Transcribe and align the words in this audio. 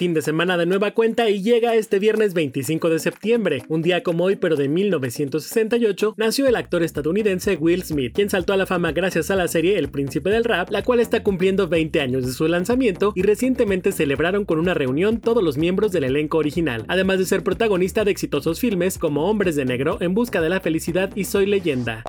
Fin 0.00 0.14
de 0.14 0.22
semana 0.22 0.56
de 0.56 0.64
nueva 0.64 0.92
cuenta 0.92 1.28
y 1.28 1.42
llega 1.42 1.74
este 1.74 1.98
viernes 1.98 2.32
25 2.32 2.88
de 2.88 2.98
septiembre. 2.98 3.64
Un 3.68 3.82
día 3.82 4.02
como 4.02 4.24
hoy, 4.24 4.36
pero 4.36 4.56
de 4.56 4.66
1968, 4.66 6.14
nació 6.16 6.46
el 6.46 6.56
actor 6.56 6.82
estadounidense 6.82 7.56
Will 7.56 7.82
Smith, 7.82 8.14
quien 8.14 8.30
saltó 8.30 8.54
a 8.54 8.56
la 8.56 8.64
fama 8.64 8.92
gracias 8.92 9.30
a 9.30 9.36
la 9.36 9.46
serie 9.46 9.78
El 9.78 9.90
Príncipe 9.90 10.30
del 10.30 10.44
Rap, 10.44 10.70
la 10.70 10.84
cual 10.84 11.00
está 11.00 11.22
cumpliendo 11.22 11.68
20 11.68 12.00
años 12.00 12.24
de 12.24 12.32
su 12.32 12.48
lanzamiento 12.48 13.12
y 13.14 13.20
recientemente 13.20 13.92
celebraron 13.92 14.46
con 14.46 14.58
una 14.58 14.72
reunión 14.72 15.20
todos 15.20 15.44
los 15.44 15.58
miembros 15.58 15.92
del 15.92 16.04
elenco 16.04 16.38
original, 16.38 16.86
además 16.88 17.18
de 17.18 17.26
ser 17.26 17.42
protagonista 17.42 18.02
de 18.02 18.10
exitosos 18.10 18.58
filmes 18.58 18.96
como 18.96 19.28
Hombres 19.28 19.54
de 19.54 19.66
Negro, 19.66 19.98
En 20.00 20.14
Busca 20.14 20.40
de 20.40 20.48
la 20.48 20.60
Felicidad 20.60 21.10
y 21.14 21.24
Soy 21.24 21.44
Leyenda. 21.44 22.04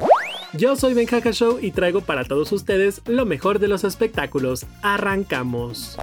Yo 0.54 0.78
soy 0.78 0.94
Ben 0.94 1.08
Show 1.08 1.60
y 1.62 1.72
traigo 1.72 2.02
para 2.02 2.24
todos 2.24 2.54
ustedes 2.54 3.02
lo 3.06 3.26
mejor 3.26 3.60
de 3.60 3.68
los 3.68 3.84
espectáculos. 3.84 4.66
Arrancamos. 4.82 5.98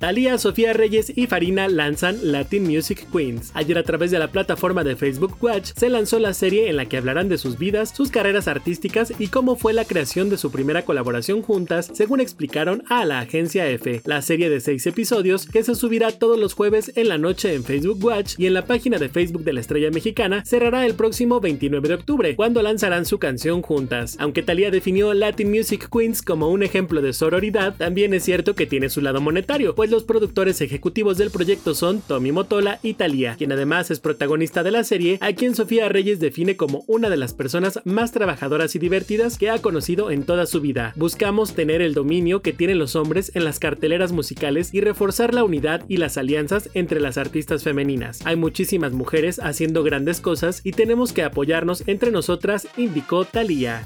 Talía, 0.00 0.38
Sofía 0.38 0.72
Reyes 0.72 1.12
y 1.16 1.26
Farina 1.26 1.66
lanzan 1.66 2.18
Latin 2.22 2.62
Music 2.62 3.04
Queens. 3.12 3.50
Ayer 3.54 3.76
a 3.78 3.82
través 3.82 4.12
de 4.12 4.20
la 4.20 4.28
plataforma 4.28 4.84
de 4.84 4.94
Facebook 4.94 5.36
Watch 5.40 5.72
se 5.76 5.88
lanzó 5.88 6.20
la 6.20 6.34
serie 6.34 6.68
en 6.68 6.76
la 6.76 6.86
que 6.86 6.98
hablarán 6.98 7.28
de 7.28 7.36
sus 7.36 7.58
vidas, 7.58 7.92
sus 7.96 8.10
carreras 8.10 8.46
artísticas 8.46 9.12
y 9.18 9.26
cómo 9.26 9.56
fue 9.56 9.72
la 9.72 9.84
creación 9.84 10.30
de 10.30 10.36
su 10.36 10.52
primera 10.52 10.82
colaboración 10.82 11.42
juntas, 11.42 11.90
según 11.92 12.20
explicaron 12.20 12.84
a 12.88 13.04
la 13.04 13.18
agencia 13.18 13.68
F. 13.68 14.02
La 14.04 14.22
serie 14.22 14.50
de 14.50 14.60
seis 14.60 14.86
episodios 14.86 15.46
que 15.46 15.64
se 15.64 15.74
subirá 15.74 16.12
todos 16.12 16.38
los 16.38 16.54
jueves 16.54 16.92
en 16.94 17.08
la 17.08 17.18
noche 17.18 17.54
en 17.54 17.64
Facebook 17.64 18.02
Watch 18.04 18.34
y 18.38 18.46
en 18.46 18.54
la 18.54 18.66
página 18.66 18.98
de 18.98 19.08
Facebook 19.08 19.42
de 19.42 19.52
la 19.52 19.60
estrella 19.60 19.90
mexicana 19.90 20.44
cerrará 20.44 20.86
el 20.86 20.94
próximo 20.94 21.40
29 21.40 21.88
de 21.88 21.94
octubre, 21.94 22.36
cuando 22.36 22.62
lanzarán 22.62 23.04
su 23.04 23.18
canción 23.18 23.62
juntas. 23.62 24.16
Aunque 24.20 24.42
Talía 24.42 24.70
definió 24.70 25.12
Latin 25.12 25.50
Music 25.50 25.88
Queens 25.92 26.22
como 26.22 26.50
un 26.50 26.62
ejemplo 26.62 27.02
de 27.02 27.12
sororidad, 27.12 27.74
también 27.76 28.14
es 28.14 28.24
cierto 28.24 28.54
que 28.54 28.66
tiene 28.66 28.90
su 28.90 29.00
lado 29.00 29.20
monetario, 29.20 29.74
pues 29.74 29.87
los 29.90 30.04
productores 30.04 30.60
ejecutivos 30.60 31.18
del 31.18 31.30
proyecto 31.30 31.74
son 31.74 32.00
Tommy 32.00 32.32
Motola 32.32 32.78
y 32.82 32.94
Thalía, 32.94 33.36
quien 33.36 33.52
además 33.52 33.90
es 33.90 34.00
protagonista 34.00 34.62
de 34.62 34.70
la 34.70 34.84
serie, 34.84 35.18
a 35.20 35.32
quien 35.32 35.54
Sofía 35.54 35.88
Reyes 35.88 36.20
define 36.20 36.56
como 36.56 36.84
una 36.86 37.10
de 37.10 37.16
las 37.16 37.34
personas 37.34 37.80
más 37.84 38.12
trabajadoras 38.12 38.74
y 38.74 38.78
divertidas 38.78 39.38
que 39.38 39.50
ha 39.50 39.60
conocido 39.60 40.10
en 40.10 40.24
toda 40.24 40.46
su 40.46 40.60
vida. 40.60 40.92
Buscamos 40.96 41.54
tener 41.54 41.82
el 41.82 41.94
dominio 41.94 42.42
que 42.42 42.52
tienen 42.52 42.78
los 42.78 42.96
hombres 42.96 43.32
en 43.34 43.44
las 43.44 43.58
carteleras 43.58 44.12
musicales 44.12 44.72
y 44.72 44.80
reforzar 44.80 45.34
la 45.34 45.44
unidad 45.44 45.84
y 45.88 45.96
las 45.98 46.16
alianzas 46.16 46.70
entre 46.74 47.00
las 47.00 47.18
artistas 47.18 47.62
femeninas. 47.62 48.20
Hay 48.24 48.36
muchísimas 48.36 48.92
mujeres 48.92 49.40
haciendo 49.42 49.82
grandes 49.82 50.20
cosas 50.20 50.60
y 50.64 50.72
tenemos 50.72 51.12
que 51.12 51.22
apoyarnos 51.22 51.84
entre 51.86 52.10
nosotras, 52.10 52.66
indicó 52.76 53.24
Thalía. 53.24 53.82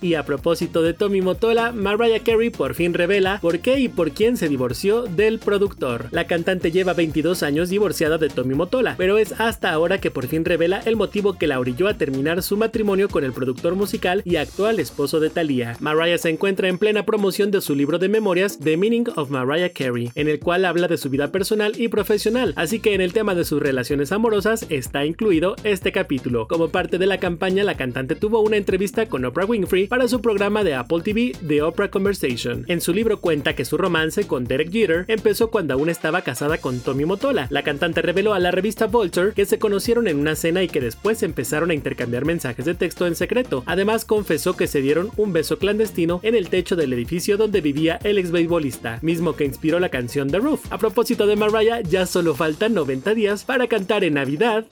Y 0.00 0.14
a 0.14 0.24
propósito 0.24 0.82
de 0.82 0.94
Tommy 0.94 1.20
Motola, 1.20 1.72
Mariah 1.72 2.20
Carey 2.20 2.50
por 2.50 2.74
fin 2.74 2.94
revela 2.94 3.38
por 3.40 3.60
qué 3.60 3.80
y 3.80 3.88
por 3.88 4.12
quién 4.12 4.36
se 4.36 4.48
divorció 4.48 5.02
del 5.02 5.38
productor. 5.38 6.06
La 6.10 6.26
cantante 6.26 6.70
lleva 6.70 6.92
22 6.94 7.42
años 7.42 7.68
divorciada 7.68 8.18
de 8.18 8.28
Tommy 8.28 8.54
Motola, 8.54 8.94
pero 8.96 9.18
es 9.18 9.32
hasta 9.40 9.72
ahora 9.72 9.98
que 10.00 10.10
por 10.10 10.26
fin 10.26 10.44
revela 10.44 10.80
el 10.84 10.96
motivo 10.96 11.38
que 11.38 11.46
la 11.46 11.58
orilló 11.58 11.88
a 11.88 11.94
terminar 11.94 12.42
su 12.42 12.56
matrimonio 12.56 13.08
con 13.08 13.24
el 13.24 13.32
productor 13.32 13.74
musical 13.74 14.22
y 14.24 14.36
actual 14.36 14.78
esposo 14.80 15.20
de 15.20 15.30
Thalía. 15.30 15.76
Mariah 15.80 16.18
se 16.18 16.30
encuentra 16.30 16.68
en 16.68 16.78
plena 16.78 17.04
promoción 17.04 17.50
de 17.50 17.60
su 17.60 17.74
libro 17.74 17.98
de 17.98 18.08
memorias 18.08 18.58
The 18.58 18.76
Meaning 18.76 19.08
of 19.16 19.30
Mariah 19.30 19.72
Carey, 19.72 20.10
en 20.14 20.28
el 20.28 20.38
cual 20.38 20.64
habla 20.64 20.88
de 20.88 20.98
su 20.98 21.10
vida 21.10 21.32
personal 21.32 21.72
y 21.76 21.88
profesional, 21.88 22.52
así 22.56 22.80
que 22.80 22.94
en 22.94 23.00
el 23.00 23.12
tema 23.12 23.34
de 23.34 23.44
sus 23.44 23.60
relaciones 23.60 24.12
amorosas 24.12 24.66
está 24.68 25.04
incluido 25.04 25.56
este 25.64 25.92
capítulo. 25.92 26.46
Como 26.48 26.68
parte 26.68 26.98
de 26.98 27.06
la 27.06 27.18
campaña, 27.18 27.64
la 27.64 27.76
cantante 27.76 28.14
tuvo 28.14 28.40
una 28.40 28.56
entrevista 28.56 29.06
con 29.06 29.24
Oprah 29.24 29.46
Winfrey 29.46 29.87
para 29.88 30.08
su 30.08 30.20
programa 30.20 30.64
de 30.64 30.74
Apple 30.74 31.00
TV 31.02 31.32
The 31.46 31.62
Oprah 31.62 31.90
Conversation. 31.90 32.64
En 32.68 32.80
su 32.80 32.92
libro 32.92 33.20
cuenta 33.20 33.54
que 33.54 33.64
su 33.64 33.76
romance 33.76 34.26
con 34.26 34.44
Derek 34.44 34.70
Jeter 34.70 35.04
empezó 35.08 35.50
cuando 35.50 35.74
aún 35.74 35.88
estaba 35.88 36.22
casada 36.22 36.58
con 36.58 36.80
Tommy 36.80 37.04
Motola. 37.04 37.48
La 37.50 37.62
cantante 37.62 38.02
reveló 38.02 38.34
a 38.34 38.38
la 38.38 38.50
revista 38.50 38.86
Vulture 38.86 39.32
que 39.32 39.46
se 39.46 39.58
conocieron 39.58 40.08
en 40.08 40.18
una 40.18 40.36
cena 40.36 40.62
y 40.62 40.68
que 40.68 40.80
después 40.80 41.22
empezaron 41.22 41.70
a 41.70 41.74
intercambiar 41.74 42.24
mensajes 42.24 42.64
de 42.64 42.74
texto 42.74 43.06
en 43.06 43.16
secreto. 43.16 43.62
Además 43.66 44.04
confesó 44.04 44.56
que 44.56 44.66
se 44.66 44.80
dieron 44.80 45.10
un 45.16 45.32
beso 45.32 45.58
clandestino 45.58 46.20
en 46.22 46.34
el 46.34 46.48
techo 46.48 46.76
del 46.76 46.92
edificio 46.92 47.36
donde 47.36 47.60
vivía 47.60 47.98
el 48.04 48.18
ex 48.18 48.30
beisbolista, 48.30 48.98
mismo 49.02 49.34
que 49.36 49.44
inspiró 49.44 49.80
la 49.80 49.88
canción 49.88 50.30
The 50.30 50.38
Roof. 50.38 50.70
A 50.70 50.78
propósito 50.78 51.26
de 51.26 51.36
Mariah, 51.36 51.80
ya 51.80 52.06
solo 52.06 52.34
faltan 52.34 52.74
90 52.74 53.14
días 53.14 53.44
para 53.44 53.66
cantar 53.66 54.04
en 54.04 54.14
Navidad. 54.14 54.66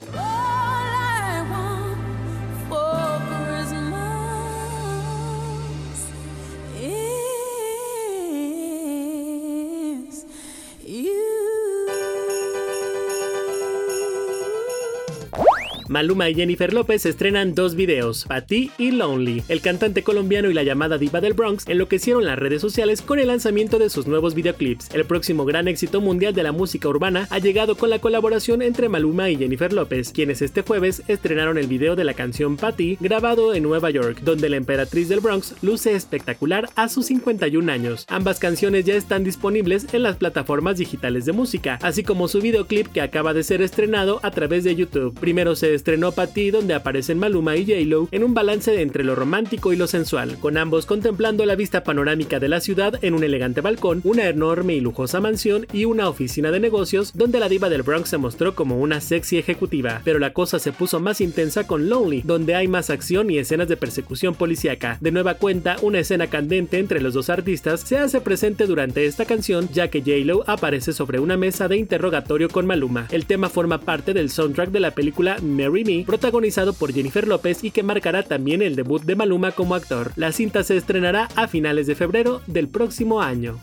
Maluma 15.89 16.29
y 16.29 16.35
Jennifer 16.35 16.73
López 16.73 17.05
estrenan 17.05 17.55
dos 17.55 17.75
videos, 17.75 18.25
Patty 18.25 18.71
y 18.77 18.91
Lonely. 18.91 19.43
El 19.47 19.61
cantante 19.61 20.03
colombiano 20.03 20.49
y 20.49 20.53
la 20.53 20.63
llamada 20.63 20.97
diva 20.97 21.21
del 21.21 21.33
Bronx 21.33 21.67
enloquecieron 21.67 22.25
las 22.25 22.37
redes 22.37 22.61
sociales 22.61 23.01
con 23.01 23.19
el 23.19 23.27
lanzamiento 23.27 23.79
de 23.79 23.89
sus 23.89 24.07
nuevos 24.07 24.35
videoclips. 24.35 24.93
El 24.93 25.05
próximo 25.05 25.45
gran 25.45 25.67
éxito 25.67 26.01
mundial 26.01 26.33
de 26.33 26.43
la 26.43 26.51
música 26.51 26.89
urbana 26.89 27.27
ha 27.29 27.39
llegado 27.39 27.75
con 27.75 27.89
la 27.89 27.99
colaboración 27.99 28.61
entre 28.61 28.89
Maluma 28.89 29.29
y 29.29 29.37
Jennifer 29.37 29.71
López, 29.71 30.11
quienes 30.11 30.41
este 30.41 30.61
jueves 30.61 31.03
estrenaron 31.07 31.57
el 31.57 31.67
video 31.67 31.95
de 31.95 32.03
la 32.03 32.13
canción 32.13 32.57
Patty 32.57 32.97
grabado 32.99 33.53
en 33.53 33.63
Nueva 33.63 33.89
York, 33.89 34.19
donde 34.23 34.49
la 34.49 34.57
emperatriz 34.57 35.07
del 35.07 35.21
Bronx 35.21 35.55
luce 35.61 35.93
espectacular 35.95 36.69
a 36.75 36.89
sus 36.89 37.05
51 37.07 37.71
años. 37.71 38.05
Ambas 38.09 38.39
canciones 38.39 38.85
ya 38.85 38.95
están 38.95 39.23
disponibles 39.23 39.93
en 39.93 40.03
las 40.03 40.17
plataformas 40.17 40.77
digitales 40.77 41.25
de 41.25 41.31
música, 41.31 41.79
así 41.81 42.03
como 42.03 42.27
su 42.27 42.41
videoclip 42.41 42.87
que 42.87 43.01
acaba 43.01 43.33
de 43.33 43.43
ser 43.43 43.61
estrenado 43.61 44.19
a 44.23 44.31
través 44.31 44.63
de 44.63 44.75
YouTube. 44.75 45.17
Primero 45.19 45.55
se 45.55 45.76
estrenó 45.77 46.11
Patty 46.11 46.51
donde 46.51 46.73
aparecen 46.73 47.17
Maluma 47.17 47.55
y 47.55 47.65
J-Lo 47.65 48.09
en 48.11 48.23
un 48.23 48.33
balance 48.33 48.81
entre 48.81 49.03
lo 49.03 49.15
romántico 49.15 49.71
y 49.71 49.77
lo 49.77 49.87
sensual, 49.87 50.37
con 50.39 50.57
ambos 50.57 50.85
contemplando 50.85 51.45
la 51.45 51.55
vista 51.55 51.83
panorámica 51.83 52.39
de 52.39 52.49
la 52.49 52.59
ciudad 52.59 52.99
en 53.01 53.13
un 53.13 53.23
elegante 53.23 53.61
balcón, 53.61 54.01
una 54.03 54.27
enorme 54.27 54.75
y 54.75 54.81
lujosa 54.81 55.21
mansión 55.21 55.65
y 55.71 55.85
una 55.85 56.09
oficina 56.09 56.51
de 56.51 56.59
negocios 56.59 57.13
donde 57.15 57.39
la 57.39 57.49
diva 57.49 57.69
del 57.69 57.83
Bronx 57.83 58.09
se 58.09 58.17
mostró 58.17 58.55
como 58.55 58.79
una 58.79 58.99
sexy 58.99 59.37
ejecutiva. 59.37 60.01
Pero 60.03 60.19
la 60.19 60.33
cosa 60.33 60.59
se 60.59 60.71
puso 60.73 60.99
más 60.99 61.21
intensa 61.21 61.65
con 61.65 61.89
Lonely, 61.89 62.21
donde 62.23 62.55
hay 62.55 62.67
más 62.67 62.89
acción 62.89 63.29
y 63.29 63.37
escenas 63.37 63.67
de 63.67 63.77
persecución 63.77 64.35
policíaca. 64.35 64.97
De 64.99 65.11
nueva 65.11 65.35
cuenta, 65.35 65.77
una 65.81 65.99
escena 65.99 66.27
candente 66.27 66.79
entre 66.79 67.01
los 67.01 67.13
dos 67.13 67.29
artistas 67.29 67.81
se 67.81 67.97
hace 67.97 68.21
presente 68.21 68.65
durante 68.65 69.05
esta 69.05 69.25
canción, 69.25 69.69
ya 69.73 69.89
que 69.89 69.99
J-Lo 70.01 70.43
aparece 70.47 70.93
sobre 70.93 71.19
una 71.19 71.37
mesa 71.37 71.67
de 71.67 71.77
interrogatorio 71.77 72.49
con 72.49 72.65
Maluma. 72.65 73.07
El 73.11 73.25
tema 73.25 73.49
forma 73.49 73.79
parte 73.79 74.13
del 74.13 74.29
soundtrack 74.29 74.71
de 74.71 74.79
la 74.79 74.91
película 74.91 75.37
Marry 75.69 76.03
protagonizado 76.03 76.73
por 76.73 76.93
Jennifer 76.93 77.27
López 77.27 77.63
y 77.63 77.71
que 77.71 77.83
marcará 77.83 78.23
también 78.23 78.61
el 78.61 78.75
debut 78.75 79.03
de 79.03 79.15
Maluma 79.15 79.51
como 79.51 79.75
actor. 79.75 80.11
La 80.15 80.31
cinta 80.31 80.63
se 80.63 80.77
estrenará 80.77 81.29
a 81.35 81.47
finales 81.47 81.87
de 81.87 81.95
febrero 81.95 82.41
del 82.47 82.67
próximo 82.67 83.21
año 83.21 83.59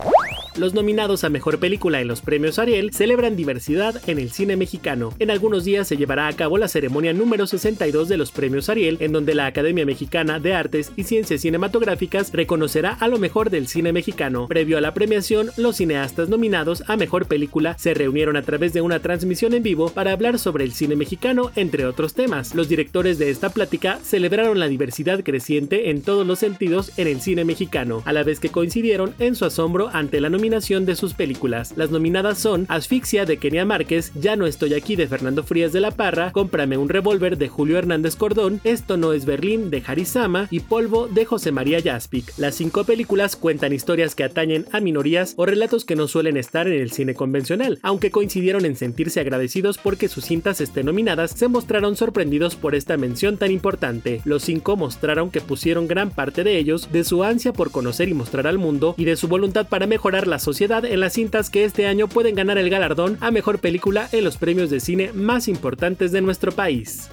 los 0.57 0.73
nominados 0.73 1.25
a 1.25 1.31
Mejor 1.31 1.59
Película 1.59 2.01
en 2.01 2.07
los 2.07 2.21
premios 2.21 2.59
Ariel 2.59 2.93
celebran 2.93 3.35
diversidad 3.35 4.01
en 4.07 4.19
el 4.19 4.31
cine 4.31 4.57
mexicano. 4.57 5.13
En 5.19 5.31
algunos 5.31 5.65
días 5.65 5.89
se 5.89 5.97
llevará 5.97 6.29
a 6.29 6.33
cabo 6.33 6.59
la 6.59 6.69
ceremonia 6.69 7.13
número 7.13 7.47
62 7.47 8.09
de 8.09 8.17
los 8.17 8.31
premios 8.31 8.69
Ariel, 8.69 8.99
en 9.01 9.13
donde 9.13 9.35
la 9.35 9.47
Academia 9.47 9.85
Mexicana 9.85 10.39
de 10.39 10.55
Artes 10.55 10.93
y 10.97 11.03
Ciencias 11.05 11.41
Cinematográficas 11.41 12.33
reconocerá 12.33 12.93
a 12.93 13.09
lo 13.09 13.19
mejor 13.19 13.51
del 13.51 13.67
cine 13.67 13.93
mexicano. 13.93 14.47
Previo 14.47 14.79
a 14.79 14.81
la 14.81 14.95
premiación, 14.95 15.51
los 15.57 15.77
cineastas 15.77 16.29
nominados 16.29 16.85
a 16.87 16.97
Mejor 16.97 17.27
Película 17.27 17.77
se 17.77 17.95
reunieron 17.95 18.37
a 18.37 18.43
través 18.43 18.73
de 18.73 18.81
una 18.81 19.01
transmisión 19.01 19.55
en 19.55 19.65
vivo 19.65 19.89
para 19.89 20.13
hablar 20.13 20.39
sobre 20.39 20.65
el 20.65 20.73
cine 20.73 20.95
mexicano, 20.95 21.51
entre 21.57 21.85
otros 21.85 22.15
temas. 22.15 22.55
Los 22.55 22.69
directores 22.69 23.19
de 23.19 23.31
esta 23.31 23.49
plática 23.49 23.99
celebraron 24.03 24.61
la 24.61 24.69
diversidad 24.69 25.25
creciente 25.25 25.91
en 25.91 26.03
todos 26.03 26.27
los 26.27 26.39
sentidos 26.39 26.93
en 26.97 27.09
el 27.09 27.21
cine 27.21 27.45
mexicano, 27.45 28.03
a 28.05 28.13
la 28.13 28.23
vez 28.23 28.39
que 28.39 28.51
coincidieron 28.51 29.15
en 29.19 29.35
su 29.35 29.45
asombro 29.45 29.91
ante 29.93 30.21
la 30.21 30.31
nominación 30.31 30.44
de 30.45 30.95
sus 30.95 31.15
películas. 31.15 31.73
Las 31.75 31.91
nominadas 31.91 32.39
son 32.39 32.67
Asfixia 32.69 33.25
de 33.25 33.39
Kenia 33.39 33.65
Márquez, 33.65 34.13
Ya 34.15 34.37
no 34.37 34.47
estoy 34.47 34.75
aquí 34.75 34.95
de 34.95 35.09
Fernando 35.09 35.43
Frías 35.43 35.73
de 35.73 35.81
la 35.81 35.91
Parra, 35.91 36.33
Cómprame 36.33 36.77
un 36.77 36.91
revólver 36.91 37.39
de 37.39 37.49
Julio 37.49 37.79
Hernández 37.79 38.15
Cordón, 38.15 38.61
Esto 38.63 38.99
no 38.99 39.15
es 39.15 39.25
Berlín 39.25 39.71
de 39.71 39.83
Harisama 39.87 40.49
y 40.51 40.61
Polvo 40.61 41.09
de 41.09 41.25
José 41.25 41.51
María 41.51 41.81
Jaspic. 41.83 42.35
Las 42.37 42.57
cinco 42.57 42.85
películas 42.85 43.37
cuentan 43.37 43.73
historias 43.73 44.15
que 44.15 44.23
atañen 44.23 44.67
a 44.71 44.81
minorías 44.81 45.33
o 45.39 45.47
relatos 45.47 45.87
que 45.87 45.97
no 45.97 46.09
suelen 46.09 46.37
estar 46.37 46.69
en 46.69 46.81
el 46.81 46.93
cine 46.93 47.15
convencional, 47.15 47.79
aunque 47.83 48.11
coincidieron 48.11 48.67
en 48.67 48.77
sentirse 48.77 49.21
agradecidos 49.21 49.79
porque 49.79 50.09
sus 50.09 50.27
cintas 50.27 50.61
estén 50.61 50.87
nominadas, 50.87 51.31
se 51.31 51.49
mostraron 51.49 51.97
sorprendidos 51.97 52.55
por 52.55 52.75
esta 52.75 52.99
mención 52.99 53.39
tan 53.39 53.51
importante. 53.51 54.21
Los 54.27 54.43
cinco 54.43 54.77
mostraron 54.77 55.31
que 55.31 55.41
pusieron 55.41 55.89
gran 55.89 56.11
parte 56.11 56.45
de 56.45 56.59
ellos 56.59 56.93
de 56.93 57.03
su 57.03 57.25
ansia 57.25 57.55
por 57.55 57.71
conocer 57.71 58.11
y 58.11 58.15
mostrar 58.15 58.47
al 58.47 58.59
mundo 58.59 58.95
y 58.99 59.07
de 59.07 59.17
su 59.17 59.27
voluntad 59.27 59.69
para 59.69 59.87
mejorar 59.87 60.27
la 60.27 60.34
la 60.35 60.41
sociedad 60.41 60.85
en 60.85 60.99
las 60.99 61.13
cintas 61.13 61.49
que 61.49 61.63
este 61.63 61.87
año 61.87 62.09
pueden 62.09 62.35
ganar 62.35 62.59
el 62.59 62.69
galardón 62.69 63.19
a 63.21 63.31
mejor 63.31 63.61
película 63.61 64.09
en 64.11 64.25
los 64.25 64.37
premios 64.37 64.69
de 64.69 64.81
cine 64.81 65.13
más 65.13 65.47
importantes 65.47 66.11
de 66.11 66.23
nuestro 66.23 66.51
país. 66.51 67.09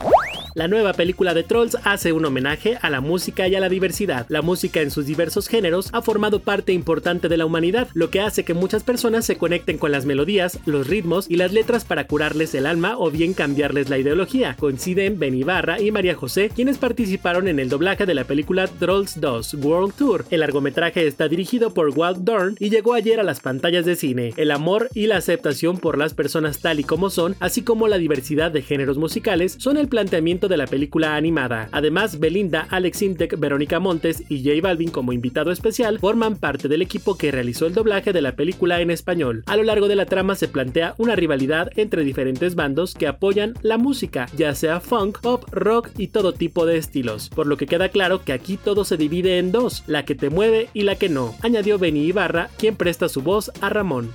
La 0.53 0.67
nueva 0.67 0.91
película 0.91 1.33
de 1.33 1.43
Trolls 1.43 1.77
hace 1.85 2.11
un 2.11 2.25
homenaje 2.25 2.77
a 2.81 2.89
la 2.89 2.99
música 2.99 3.47
y 3.47 3.55
a 3.55 3.61
la 3.61 3.69
diversidad. 3.69 4.25
La 4.27 4.41
música 4.41 4.81
en 4.81 4.91
sus 4.91 5.05
diversos 5.05 5.47
géneros 5.47 5.89
ha 5.93 6.01
formado 6.01 6.41
parte 6.41 6.73
importante 6.73 7.29
de 7.29 7.37
la 7.37 7.45
humanidad, 7.45 7.87
lo 7.93 8.09
que 8.09 8.19
hace 8.19 8.43
que 8.43 8.53
muchas 8.53 8.83
personas 8.83 9.25
se 9.25 9.37
conecten 9.37 9.77
con 9.77 9.93
las 9.93 10.05
melodías, 10.05 10.59
los 10.65 10.87
ritmos 10.87 11.25
y 11.29 11.37
las 11.37 11.53
letras 11.53 11.85
para 11.85 12.05
curarles 12.05 12.53
el 12.53 12.65
alma 12.65 12.95
o 12.97 13.09
bien 13.09 13.33
cambiarles 13.33 13.89
la 13.89 13.97
ideología. 13.97 14.57
Coinciden 14.59 15.19
Ben 15.19 15.35
Ibarra 15.35 15.79
y 15.79 15.89
María 15.91 16.15
José, 16.15 16.51
quienes 16.53 16.77
participaron 16.77 17.47
en 17.47 17.59
el 17.59 17.69
doblaje 17.69 18.05
de 18.05 18.13
la 18.13 18.25
película 18.25 18.67
Trolls 18.67 19.21
2 19.21 19.53
World 19.53 19.93
Tour. 19.95 20.25
El 20.31 20.41
largometraje 20.41 21.07
está 21.07 21.29
dirigido 21.29 21.73
por 21.73 21.97
Walt 21.97 22.19
Dorn 22.19 22.57
y 22.59 22.69
llegó 22.69 22.93
ayer 22.93 23.21
a 23.21 23.23
las 23.23 23.39
pantallas 23.39 23.85
de 23.85 23.95
cine. 23.95 24.33
El 24.35 24.51
amor 24.51 24.89
y 24.93 25.07
la 25.07 25.17
aceptación 25.17 25.77
por 25.77 25.97
las 25.97 26.13
personas 26.13 26.59
tal 26.59 26.81
y 26.81 26.83
como 26.83 27.09
son, 27.09 27.37
así 27.39 27.61
como 27.61 27.87
la 27.87 27.97
diversidad 27.97 28.51
de 28.51 28.61
géneros 28.61 28.97
musicales, 28.97 29.55
son 29.57 29.77
el 29.77 29.87
planteamiento 29.87 30.40
de 30.47 30.57
la 30.57 30.67
película 30.67 31.15
animada. 31.15 31.69
Además, 31.71 32.19
Belinda, 32.19 32.67
Alex 32.69 33.01
Intec, 33.01 33.39
Verónica 33.39 33.79
Montes 33.79 34.23
y 34.29 34.43
J 34.43 34.61
Balvin 34.61 34.91
como 34.91 35.13
invitado 35.13 35.51
especial 35.51 35.99
forman 35.99 36.37
parte 36.37 36.67
del 36.67 36.81
equipo 36.81 37.17
que 37.17 37.31
realizó 37.31 37.67
el 37.67 37.73
doblaje 37.73 38.13
de 38.13 38.21
la 38.21 38.35
película 38.35 38.81
en 38.81 38.91
español. 38.91 39.43
A 39.47 39.57
lo 39.57 39.63
largo 39.63 39.87
de 39.87 39.95
la 39.95 40.05
trama 40.05 40.35
se 40.35 40.47
plantea 40.47 40.95
una 40.97 41.15
rivalidad 41.15 41.69
entre 41.75 42.03
diferentes 42.03 42.55
bandos 42.55 42.93
que 42.93 43.07
apoyan 43.07 43.53
la 43.61 43.77
música, 43.77 44.27
ya 44.35 44.53
sea 44.55 44.79
funk, 44.79 45.19
pop, 45.21 45.43
rock 45.51 45.89
y 45.97 46.07
todo 46.07 46.33
tipo 46.33 46.65
de 46.65 46.77
estilos, 46.77 47.29
por 47.29 47.47
lo 47.47 47.57
que 47.57 47.67
queda 47.67 47.89
claro 47.89 48.23
que 48.23 48.33
aquí 48.33 48.57
todo 48.57 48.85
se 48.85 48.97
divide 48.97 49.37
en 49.37 49.51
dos, 49.51 49.83
la 49.87 50.05
que 50.05 50.15
te 50.15 50.29
mueve 50.29 50.69
y 50.73 50.83
la 50.83 50.95
que 50.95 51.09
no, 51.09 51.35
añadió 51.41 51.77
Benny 51.77 52.05
Ibarra, 52.05 52.49
quien 52.57 52.75
presta 52.75 53.09
su 53.09 53.21
voz 53.21 53.51
a 53.61 53.69
Ramón. 53.69 54.11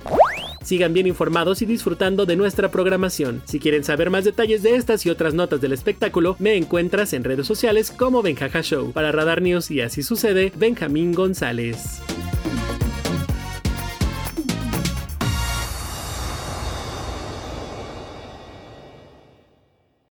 Sigan 0.67 0.91
bien 0.91 1.07
informados 1.07 1.61
y 1.61 1.65
disfrutando 1.65 2.25
de 2.25 2.35
nuestra 2.35 2.69
programación. 2.69 3.41
Si 3.45 3.57
quieren 3.57 3.85
saber 3.85 4.09
más 4.09 4.25
detalles 4.25 4.63
de 4.63 4.75
estas 4.75 5.05
y 5.05 5.09
otras 5.09 5.33
notas 5.33 5.61
del 5.61 5.71
espectáculo, 5.71 6.35
me 6.39 6.57
encuentras 6.57 7.13
en 7.13 7.23
redes 7.23 7.47
sociales 7.47 7.89
como 7.89 8.21
Benjaja 8.21 8.61
Show. 8.61 8.91
Para 8.91 9.13
Radar 9.13 9.41
News 9.41 9.71
y 9.71 9.79
así 9.79 10.03
sucede, 10.03 10.51
Benjamín 10.57 11.13
González. 11.13 12.01